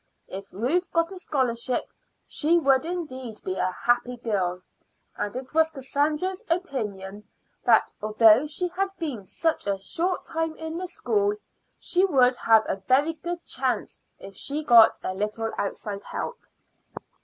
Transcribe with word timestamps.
If 0.27 0.51
Ruth 0.51 0.91
got 0.91 1.11
a 1.11 1.19
scholarship 1.19 1.83
she 2.25 2.57
would 2.57 2.85
indeed 2.85 3.39
be 3.45 3.53
a 3.53 3.69
happy 3.71 4.17
girl, 4.17 4.63
and 5.15 5.35
it 5.35 5.53
was 5.53 5.69
Cassandra's, 5.69 6.43
opinion 6.49 7.27
that, 7.65 7.91
although 8.01 8.47
she 8.47 8.69
had 8.69 8.87
been 8.97 9.27
such 9.27 9.67
a 9.67 9.77
short 9.77 10.25
time 10.25 10.55
in 10.55 10.79
the 10.79 10.87
school, 10.87 11.35
she 11.77 12.03
would 12.03 12.35
have 12.35 12.63
a 12.67 12.77
very 12.77 13.13
good 13.13 13.45
chance 13.45 13.99
if 14.17 14.35
she 14.35 14.63
got 14.63 14.99
a 15.03 15.13
little 15.13 15.51
outside 15.59 16.01
help. 16.05 16.39